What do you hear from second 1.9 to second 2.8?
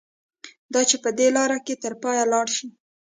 پایه لاړ شي.